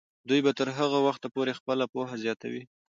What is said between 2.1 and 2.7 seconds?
زیاتوي.